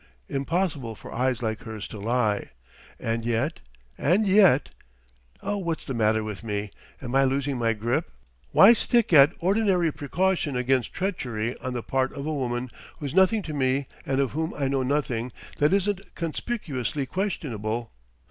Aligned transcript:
Impossible 0.29 0.95
for 0.95 1.13
eyes 1.13 1.43
like 1.43 1.61
hers 1.61 1.87
to 1.87 1.99
lie!... 1.99 2.49
And 2.99 3.23
yet... 3.23 3.59
And 3.99 4.27
yet!... 4.27 4.71
Oh, 5.43 5.57
what's 5.57 5.85
the 5.85 5.93
matter 5.93 6.23
with 6.23 6.43
me? 6.43 6.71
Am 7.03 7.13
I 7.13 7.23
losing 7.23 7.59
my 7.59 7.73
grip? 7.73 8.09
Why 8.51 8.73
stick 8.73 9.13
at 9.13 9.31
ordinary 9.37 9.91
precaution 9.91 10.55
against 10.55 10.91
treachery 10.91 11.55
on 11.59 11.73
the 11.73 11.83
part 11.83 12.13
of 12.13 12.25
a 12.25 12.33
woman 12.33 12.71
who's 12.97 13.13
nothing 13.13 13.43
to 13.43 13.53
me 13.53 13.85
and 14.03 14.19
of 14.19 14.31
whom 14.31 14.55
I 14.55 14.67
know 14.67 14.81
nothing 14.81 15.31
that 15.59 15.71
isn't 15.71 16.15
conspicuously 16.15 17.05
questionable?... 17.05 17.91